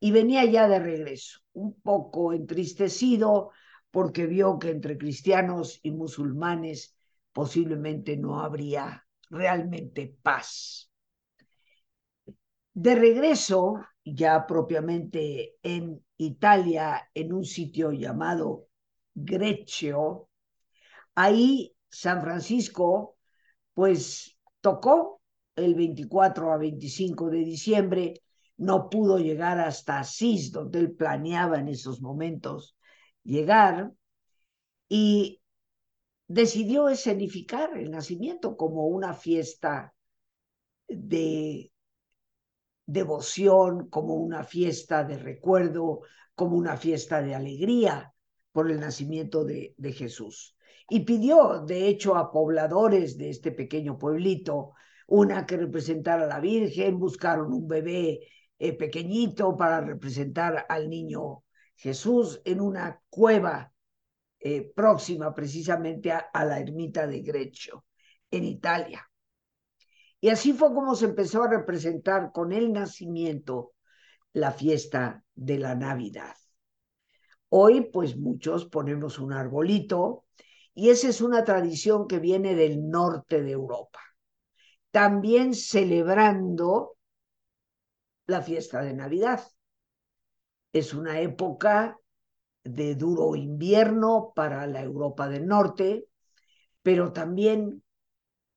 y 0.00 0.10
venía 0.10 0.44
ya 0.44 0.68
de 0.68 0.78
regreso, 0.78 1.40
un 1.54 1.80
poco 1.80 2.32
entristecido 2.32 3.50
porque 3.90 4.26
vio 4.26 4.58
que 4.58 4.70
entre 4.70 4.98
cristianos 4.98 5.80
y 5.82 5.92
musulmanes 5.92 6.96
posiblemente 7.32 8.16
no 8.16 8.40
habría 8.40 9.06
realmente 9.30 10.14
paz. 10.22 10.90
De 12.74 12.94
regreso, 12.96 13.86
ya 14.04 14.46
propiamente 14.46 15.54
en 15.62 16.04
Italia, 16.16 17.08
en 17.14 17.32
un 17.32 17.44
sitio 17.44 17.92
llamado 17.92 18.66
Greccio, 19.14 20.28
ahí 21.14 21.74
San 21.88 22.20
Francisco, 22.20 23.16
pues 23.74 24.33
tocó 24.64 25.20
el 25.56 25.74
24 25.74 26.50
a 26.50 26.56
25 26.56 27.28
de 27.28 27.44
diciembre 27.44 28.22
no 28.56 28.88
pudo 28.88 29.18
llegar 29.18 29.60
hasta 29.60 29.98
Asís, 29.98 30.52
donde 30.52 30.78
él 30.78 30.92
planeaba 30.92 31.58
en 31.58 31.68
esos 31.68 32.00
momentos 32.00 32.74
llegar, 33.24 33.92
y 34.88 35.42
decidió 36.28 36.88
escenificar 36.88 37.76
el 37.76 37.90
nacimiento 37.90 38.56
como 38.56 38.86
una 38.86 39.12
fiesta 39.12 39.92
de 40.88 41.70
devoción, 42.86 43.90
como 43.90 44.14
una 44.14 44.44
fiesta 44.44 45.04
de 45.04 45.18
recuerdo, 45.18 46.00
como 46.34 46.56
una 46.56 46.78
fiesta 46.78 47.20
de 47.20 47.34
alegría 47.34 48.14
por 48.50 48.70
el 48.70 48.80
nacimiento 48.80 49.44
de, 49.44 49.74
de 49.76 49.92
Jesús. 49.92 50.56
Y 50.88 51.00
pidió, 51.00 51.60
de 51.60 51.88
hecho, 51.88 52.16
a 52.16 52.30
pobladores 52.30 53.16
de 53.16 53.30
este 53.30 53.52
pequeño 53.52 53.98
pueblito, 53.98 54.72
una 55.06 55.46
que 55.46 55.56
representara 55.56 56.24
a 56.24 56.26
la 56.26 56.40
Virgen, 56.40 56.98
buscaron 56.98 57.52
un 57.52 57.68
bebé 57.68 58.20
eh, 58.58 58.72
pequeñito 58.72 59.56
para 59.56 59.80
representar 59.80 60.66
al 60.68 60.88
niño 60.88 61.44
Jesús 61.76 62.40
en 62.44 62.60
una 62.60 63.00
cueva 63.08 63.72
eh, 64.40 64.72
próxima 64.74 65.34
precisamente 65.34 66.12
a, 66.12 66.18
a, 66.18 66.44
la 66.44 66.60
ermita 66.60 67.06
de 67.06 67.20
Greccio, 67.20 67.84
en 68.30 68.44
Italia. 68.44 69.08
Y 70.20 70.28
así 70.28 70.52
fue 70.52 70.72
como 70.72 70.94
se 70.94 71.06
empezó 71.06 71.42
a 71.42 71.48
representar 71.48 72.32
con 72.32 72.52
el 72.52 72.72
nacimiento 72.72 73.72
la 74.32 74.52
fiesta 74.52 75.24
de 75.34 75.58
la 75.58 75.74
Navidad. 75.74 76.34
Hoy, 77.48 77.82
pues 77.92 78.16
muchos 78.16 78.66
ponemos 78.66 79.18
un 79.18 79.32
arbolito 79.32 80.24
y 80.74 80.90
esa 80.90 81.08
es 81.08 81.20
una 81.20 81.44
tradición 81.44 82.08
que 82.08 82.18
viene 82.18 82.54
del 82.54 82.88
norte 82.88 83.42
de 83.42 83.52
Europa. 83.52 84.00
También 84.90 85.54
celebrando 85.54 86.96
la 88.26 88.42
fiesta 88.42 88.82
de 88.82 88.94
Navidad. 88.94 89.42
Es 90.72 90.94
una 90.94 91.20
época 91.20 91.98
de 92.64 92.94
duro 92.96 93.36
invierno 93.36 94.32
para 94.34 94.66
la 94.66 94.82
Europa 94.82 95.28
del 95.28 95.46
Norte, 95.46 96.06
pero 96.82 97.12
también 97.12 97.82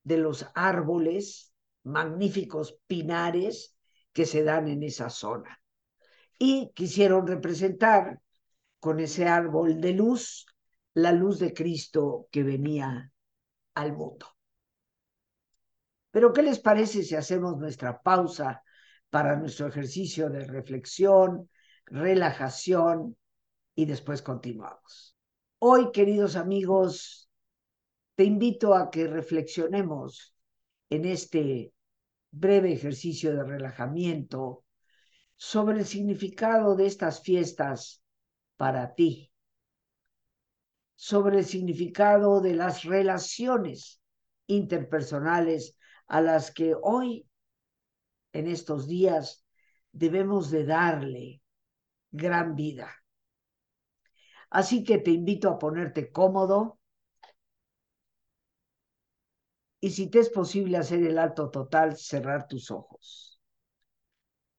de 0.03 0.17
los 0.17 0.47
árboles, 0.55 1.53
magníficos 1.83 2.79
pinares 2.87 3.75
que 4.13 4.25
se 4.25 4.43
dan 4.43 4.67
en 4.67 4.83
esa 4.83 5.09
zona. 5.09 5.61
Y 6.39 6.71
quisieron 6.73 7.27
representar 7.27 8.19
con 8.79 8.99
ese 8.99 9.27
árbol 9.27 9.81
de 9.81 9.93
luz 9.93 10.45
la 10.97 11.11
luz 11.11 11.37
de 11.37 11.53
Cristo 11.53 12.27
que 12.31 12.43
venía 12.43 13.11
al 13.75 13.93
mundo. 13.93 14.25
Pero 16.09 16.33
¿qué 16.33 16.41
les 16.41 16.59
parece 16.59 17.03
si 17.03 17.15
hacemos 17.15 17.57
nuestra 17.57 18.01
pausa 18.01 18.63
para 19.09 19.35
nuestro 19.35 19.67
ejercicio 19.67 20.29
de 20.29 20.45
reflexión, 20.45 21.49
relajación 21.85 23.15
y 23.75 23.85
después 23.85 24.21
continuamos. 24.23 25.15
Hoy, 25.59 25.91
queridos 25.91 26.35
amigos, 26.35 27.29
te 28.15 28.23
invito 28.23 28.73
a 28.73 28.89
que 28.89 29.07
reflexionemos 29.07 30.35
en 30.89 31.05
este 31.05 31.73
breve 32.31 32.73
ejercicio 32.73 33.35
de 33.35 33.43
relajamiento 33.43 34.65
sobre 35.35 35.79
el 35.79 35.85
significado 35.85 36.75
de 36.75 36.87
estas 36.87 37.21
fiestas 37.21 38.01
para 38.55 38.95
ti, 38.95 39.31
sobre 40.97 41.37
el 41.37 41.45
significado 41.45 42.41
de 42.41 42.55
las 42.55 42.83
relaciones 42.83 44.01
interpersonales 44.47 45.77
a 46.07 46.21
las 46.21 46.51
que 46.51 46.75
hoy 46.81 47.29
en 48.33 48.47
estos 48.47 48.87
días 48.87 49.45
debemos 49.91 50.49
de 50.49 50.65
darle 50.65 51.41
gran 52.11 52.55
vida. 52.55 52.91
Así 54.49 54.83
que 54.83 54.97
te 54.97 55.11
invito 55.11 55.49
a 55.49 55.59
ponerte 55.59 56.11
cómodo 56.11 56.79
y 59.79 59.91
si 59.91 60.09
te 60.09 60.19
es 60.19 60.29
posible 60.29 60.77
hacer 60.77 61.03
el 61.03 61.19
alto 61.19 61.51
total, 61.51 61.95
cerrar 61.95 62.47
tus 62.47 62.71
ojos. 62.71 63.39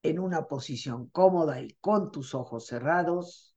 En 0.04 0.20
una 0.20 0.46
posición 0.46 1.08
cómoda 1.08 1.60
y 1.60 1.72
con 1.80 2.12
tus 2.12 2.32
ojos 2.34 2.66
cerrados, 2.66 3.56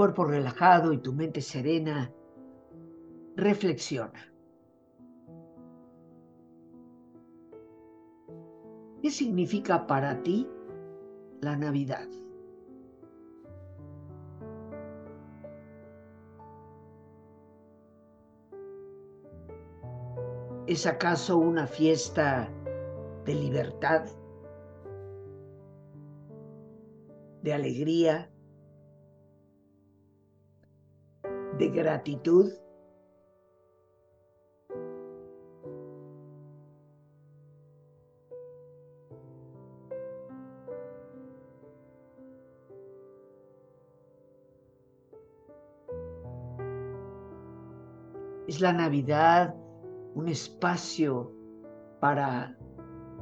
Cuerpo 0.00 0.24
relajado 0.24 0.94
y 0.94 0.96
tu 0.96 1.12
mente 1.12 1.42
serena, 1.42 2.10
reflexiona. 3.36 4.32
¿Qué 9.02 9.10
significa 9.10 9.86
para 9.86 10.22
ti 10.22 10.48
la 11.42 11.54
Navidad? 11.54 12.08
¿Es 20.66 20.86
acaso 20.86 21.36
una 21.36 21.66
fiesta 21.66 22.48
de 23.26 23.34
libertad, 23.34 24.06
de 27.42 27.52
alegría, 27.52 28.29
de 31.60 31.68
gratitud. 31.68 32.50
Es 48.48 48.62
la 48.62 48.72
Navidad 48.72 49.54
un 50.14 50.28
espacio 50.28 51.30
para 52.00 52.56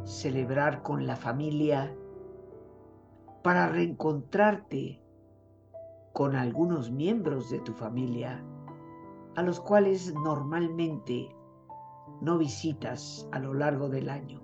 celebrar 0.05 0.85
con 0.85 1.09
la 1.09 1.17
familia, 1.17 1.93
para 3.43 3.69
reencontrarte 3.69 5.03
con 6.19 6.35
algunos 6.35 6.91
miembros 6.91 7.49
de 7.49 7.61
tu 7.61 7.73
familia 7.73 8.45
a 9.37 9.43
los 9.45 9.61
cuales 9.61 10.13
normalmente 10.15 11.29
no 12.21 12.39
visitas 12.39 13.29
a 13.31 13.39
lo 13.39 13.55
largo 13.55 13.89
del 13.89 14.11
año. 14.11 14.41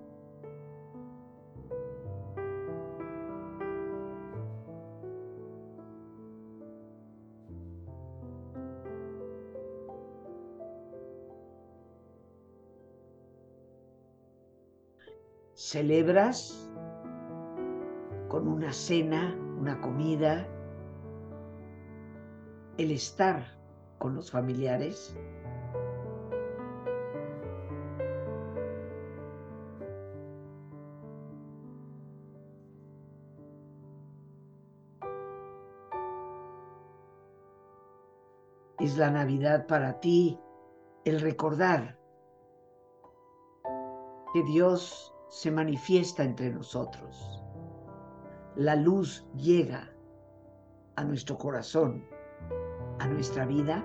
Celebras 15.54 16.70
con 18.28 18.46
una 18.46 18.72
cena, 18.72 19.36
una 19.58 19.80
comida, 19.80 20.46
el 22.78 22.90
estar 22.90 23.44
con 23.98 24.14
los 24.14 24.30
familiares. 24.30 25.16
Es 38.80 38.98
la 38.98 39.10
Navidad 39.10 39.66
para 39.66 40.00
ti 40.00 40.38
el 41.04 41.20
recordar 41.20 41.98
que 44.32 44.42
Dios 44.42 45.14
se 45.28 45.50
manifiesta 45.50 46.24
entre 46.24 46.50
nosotros. 46.50 47.42
La 48.56 48.74
luz 48.74 49.26
llega 49.36 49.90
a 50.96 51.04
nuestro 51.04 51.38
corazón 51.38 52.04
a 52.98 53.06
nuestra 53.06 53.44
vida? 53.46 53.84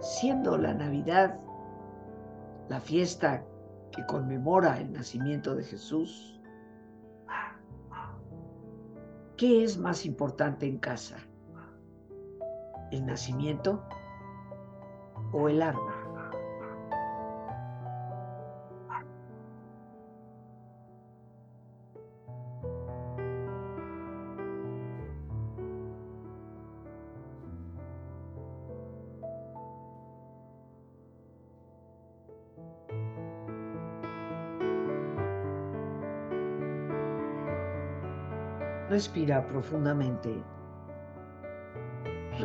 Siendo 0.00 0.56
la 0.56 0.72
Navidad 0.72 1.38
la 2.68 2.80
fiesta 2.80 3.44
que 3.92 4.04
conmemora 4.06 4.80
el 4.80 4.92
nacimiento 4.92 5.54
de 5.54 5.64
Jesús, 5.64 6.40
¿qué 9.36 9.62
es 9.62 9.78
más 9.78 10.06
importante 10.06 10.66
en 10.66 10.78
casa? 10.78 11.16
El 12.90 13.06
nacimiento 13.06 13.82
o 15.32 15.48
el 15.48 15.62
arma. 15.62 16.06
Respira 38.88 39.46
profundamente 39.46 40.42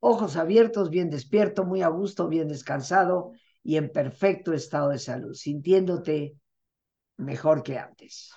Ojos 0.00 0.36
abiertos, 0.36 0.90
bien 0.90 1.10
despierto, 1.10 1.64
muy 1.64 1.82
a 1.82 1.88
gusto, 1.88 2.28
bien 2.28 2.48
descansado 2.48 3.32
y 3.62 3.76
en 3.76 3.90
perfecto 3.90 4.52
estado 4.52 4.90
de 4.90 4.98
salud, 4.98 5.34
sintiéndote 5.34 6.36
mejor 7.16 7.62
que 7.62 7.78
antes. 7.78 8.32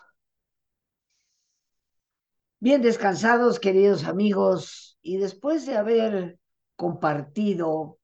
Bien 2.59 2.81
descansados, 2.81 3.59
queridos 3.59 4.03
amigos, 4.03 4.97
y 5.01 5.17
después 5.17 5.65
de 5.65 5.77
haber 5.77 6.39
compartido 6.75 7.99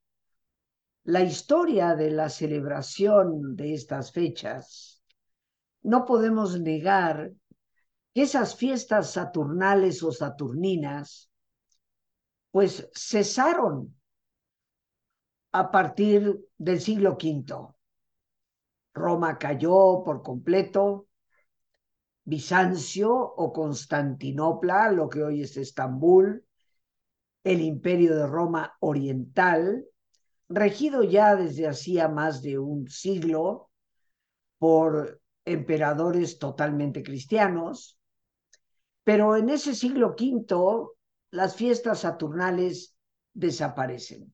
la 1.03 1.21
historia 1.21 1.95
de 1.95 2.09
la 2.11 2.29
celebración 2.29 3.55
de 3.55 3.73
estas 3.73 4.11
fechas, 4.11 5.03
no 5.81 6.05
podemos 6.05 6.59
negar 6.59 7.31
que 8.13 8.21
esas 8.23 8.55
fiestas 8.55 9.11
saturnales 9.11 10.01
o 10.03 10.11
saturninas 10.11 11.29
pues 12.55 12.89
cesaron 12.93 13.93
a 15.51 15.69
partir 15.71 16.39
del 16.57 16.79
siglo 16.79 17.17
V. 17.21 17.43
Roma 18.93 19.37
cayó 19.37 20.03
por 20.05 20.23
completo, 20.23 21.09
Bizancio 22.23 23.13
o 23.13 23.51
Constantinopla, 23.51 24.89
lo 24.93 25.09
que 25.09 25.21
hoy 25.21 25.41
es 25.41 25.57
Estambul, 25.57 26.45
el 27.43 27.59
imperio 27.59 28.15
de 28.15 28.25
Roma 28.25 28.77
oriental, 28.79 29.85
regido 30.47 31.03
ya 31.03 31.35
desde 31.35 31.67
hacía 31.67 32.07
más 32.07 32.41
de 32.41 32.57
un 32.57 32.87
siglo 32.87 33.69
por 34.59 35.21
emperadores 35.43 36.39
totalmente 36.39 37.03
cristianos, 37.03 37.99
pero 39.03 39.35
en 39.35 39.49
ese 39.49 39.75
siglo 39.75 40.15
V 40.17 40.94
las 41.35 41.55
fiestas 41.55 41.99
saturnales 41.99 42.95
desaparecen. 43.33 44.33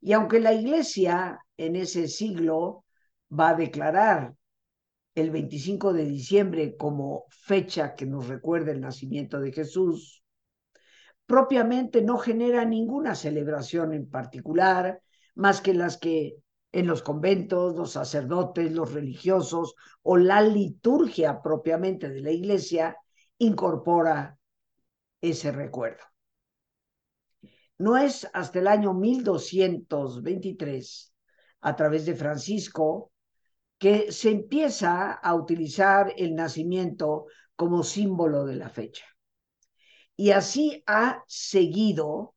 Y 0.00 0.12
aunque 0.12 0.40
la 0.40 0.52
iglesia 0.52 1.38
en 1.56 1.76
ese 1.76 2.08
siglo 2.08 2.84
va 3.30 3.50
a 3.50 3.54
declarar 3.54 4.34
el 5.14 5.30
25 5.30 5.92
de 5.92 6.06
diciembre 6.06 6.76
como 6.76 7.26
fecha 7.28 7.94
que 7.94 8.06
nos 8.06 8.26
recuerda 8.28 8.72
el 8.72 8.80
nacimiento 8.80 9.40
de 9.40 9.52
Jesús, 9.52 10.24
propiamente 11.26 12.02
no 12.02 12.18
genera 12.18 12.64
ninguna 12.64 13.14
celebración 13.14 13.94
en 13.94 14.10
particular, 14.10 15.00
más 15.34 15.60
que 15.60 15.74
las 15.74 15.98
que 15.98 16.36
en 16.72 16.86
los 16.86 17.02
conventos, 17.02 17.76
los 17.76 17.92
sacerdotes, 17.92 18.72
los 18.72 18.92
religiosos 18.92 19.74
o 20.02 20.16
la 20.16 20.40
liturgia 20.40 21.40
propiamente 21.40 22.08
de 22.08 22.20
la 22.20 22.32
iglesia 22.32 22.96
incorpora 23.38 24.38
ese 25.30 25.52
recuerdo. 25.52 26.04
No 27.78 27.96
es 27.96 28.28
hasta 28.32 28.60
el 28.60 28.68
año 28.68 28.94
1223, 28.94 31.12
a 31.60 31.76
través 31.76 32.06
de 32.06 32.14
Francisco, 32.14 33.12
que 33.78 34.12
se 34.12 34.30
empieza 34.30 35.12
a 35.12 35.34
utilizar 35.34 36.14
el 36.16 36.34
nacimiento 36.34 37.26
como 37.56 37.82
símbolo 37.82 38.44
de 38.44 38.56
la 38.56 38.68
fecha. 38.68 39.04
Y 40.16 40.30
así 40.30 40.82
ha 40.86 41.24
seguido 41.26 42.34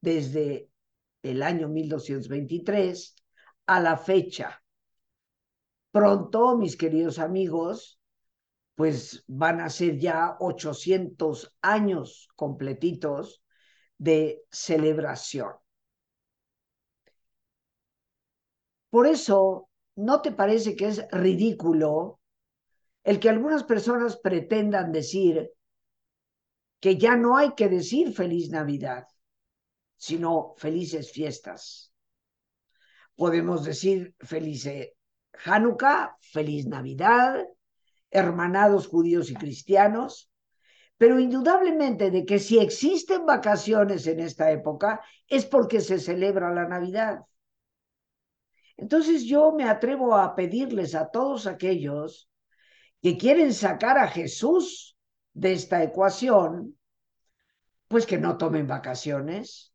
desde 0.00 0.68
el 1.22 1.42
año 1.42 1.68
1223 1.68 3.16
a 3.66 3.80
la 3.80 3.96
fecha. 3.96 4.62
Pronto, 5.90 6.58
mis 6.58 6.76
queridos 6.76 7.18
amigos, 7.18 7.95
pues 8.76 9.24
van 9.26 9.60
a 9.60 9.70
ser 9.70 9.98
ya 9.98 10.36
800 10.38 11.56
años 11.62 12.28
completitos 12.36 13.42
de 13.98 14.44
celebración. 14.50 15.52
Por 18.90 19.06
eso, 19.06 19.70
¿no 19.96 20.20
te 20.20 20.30
parece 20.30 20.76
que 20.76 20.88
es 20.88 21.06
ridículo 21.10 22.20
el 23.02 23.18
que 23.18 23.30
algunas 23.30 23.64
personas 23.64 24.18
pretendan 24.18 24.92
decir 24.92 25.50
que 26.78 26.98
ya 26.98 27.16
no 27.16 27.38
hay 27.38 27.54
que 27.54 27.70
decir 27.70 28.12
feliz 28.12 28.50
Navidad, 28.50 29.06
sino 29.96 30.54
felices 30.58 31.10
fiestas? 31.12 31.92
Podemos 33.14 33.64
decir 33.64 34.14
feliz 34.20 34.68
Hanukkah, 35.46 36.18
feliz 36.20 36.66
Navidad, 36.66 37.42
hermanados 38.10 38.86
judíos 38.88 39.30
y 39.30 39.34
cristianos, 39.34 40.30
pero 40.98 41.18
indudablemente 41.20 42.10
de 42.10 42.24
que 42.24 42.38
si 42.38 42.58
existen 42.58 43.26
vacaciones 43.26 44.06
en 44.06 44.20
esta 44.20 44.50
época 44.50 45.00
es 45.28 45.44
porque 45.44 45.80
se 45.80 45.98
celebra 45.98 46.54
la 46.54 46.66
Navidad. 46.66 47.20
Entonces 48.76 49.24
yo 49.24 49.52
me 49.52 49.64
atrevo 49.64 50.16
a 50.16 50.34
pedirles 50.34 50.94
a 50.94 51.10
todos 51.10 51.46
aquellos 51.46 52.30
que 53.02 53.16
quieren 53.16 53.52
sacar 53.52 53.98
a 53.98 54.08
Jesús 54.08 54.96
de 55.32 55.52
esta 55.52 55.82
ecuación, 55.82 56.78
pues 57.88 58.06
que 58.06 58.18
no 58.18 58.36
tomen 58.36 58.66
vacaciones, 58.66 59.72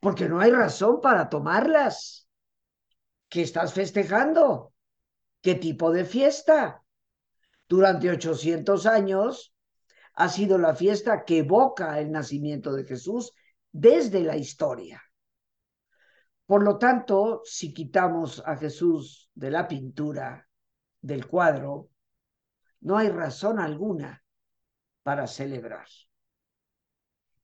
porque 0.00 0.28
no 0.28 0.40
hay 0.40 0.50
razón 0.50 1.00
para 1.00 1.28
tomarlas. 1.28 2.28
¿Qué 3.28 3.42
estás 3.42 3.74
festejando? 3.74 4.72
¿Qué 5.42 5.54
tipo 5.54 5.90
de 5.90 6.04
fiesta? 6.04 6.82
Durante 7.68 8.10
800 8.10 8.86
años 8.86 9.54
ha 10.14 10.28
sido 10.28 10.58
la 10.58 10.74
fiesta 10.74 11.24
que 11.24 11.38
evoca 11.38 12.00
el 12.00 12.10
nacimiento 12.10 12.72
de 12.72 12.84
Jesús 12.84 13.32
desde 13.70 14.22
la 14.22 14.36
historia. 14.36 15.02
Por 16.46 16.62
lo 16.62 16.78
tanto, 16.78 17.42
si 17.44 17.74
quitamos 17.74 18.42
a 18.46 18.56
Jesús 18.56 19.30
de 19.34 19.50
la 19.50 19.68
pintura, 19.68 20.48
del 21.00 21.26
cuadro, 21.26 21.90
no 22.80 22.96
hay 22.96 23.10
razón 23.10 23.60
alguna 23.60 24.24
para 25.02 25.26
celebrar. 25.26 25.86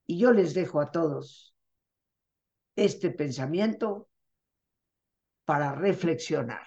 Y 0.06 0.18
yo 0.18 0.32
les 0.32 0.54
dejo 0.54 0.80
a 0.80 0.90
todos 0.90 1.54
este 2.76 3.10
pensamiento 3.10 4.08
para 5.44 5.74
reflexionar. 5.74 6.66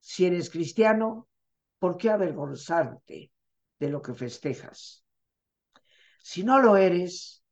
Si 0.00 0.26
eres 0.26 0.50
cristiano, 0.50 1.28
¿por 1.78 1.96
qué 1.96 2.10
avergonzarte 2.10 3.30
de 3.78 3.88
lo 3.88 4.02
que 4.02 4.14
festejas? 4.14 5.04
Si 6.22 6.42
no 6.42 6.60
lo 6.60 6.76
eres, 6.76 7.42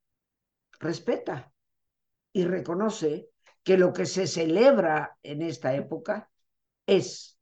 respeta 0.81 1.53
y 2.33 2.45
reconoce 2.45 3.31
que 3.63 3.77
lo 3.77 3.93
que 3.93 4.07
se 4.07 4.27
celebra 4.27 5.19
en 5.23 5.43
esta 5.43 5.75
época 5.75 6.31
es 6.87 7.39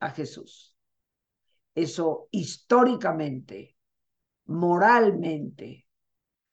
a 0.00 0.10
Jesús. 0.10 0.76
Eso 1.74 2.28
históricamente, 2.32 3.76
moralmente, 4.46 5.86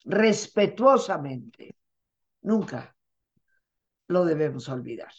respetuosamente, 0.03 1.77
nunca 2.41 2.95
lo 4.07 4.23
debemos 4.23 4.69
olvidar. 4.69 5.13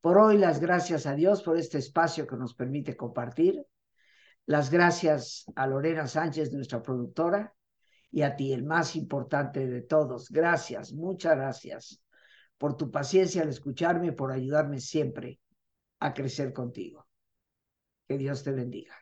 Por 0.00 0.18
hoy, 0.18 0.38
las 0.38 0.60
gracias 0.60 1.06
a 1.06 1.14
Dios 1.14 1.42
por 1.42 1.58
este 1.58 1.78
espacio 1.78 2.26
que 2.26 2.36
nos 2.36 2.54
permite 2.54 2.96
compartir. 2.96 3.66
Las 4.46 4.70
gracias 4.70 5.44
a 5.54 5.66
Lorena 5.66 6.06
Sánchez, 6.06 6.52
nuestra 6.52 6.82
productora, 6.82 7.54
y 8.10 8.22
a 8.22 8.34
ti, 8.34 8.52
el 8.52 8.64
más 8.64 8.96
importante 8.96 9.66
de 9.66 9.82
todos. 9.82 10.30
Gracias, 10.30 10.92
muchas 10.92 11.36
gracias 11.36 12.02
por 12.58 12.76
tu 12.76 12.90
paciencia 12.90 13.42
al 13.42 13.50
escucharme, 13.50 14.12
por 14.12 14.32
ayudarme 14.32 14.80
siempre 14.80 15.38
a 16.00 16.12
crecer 16.14 16.52
contigo. 16.52 17.06
Que 18.08 18.18
Dios 18.18 18.42
te 18.42 18.52
bendiga. 18.52 18.94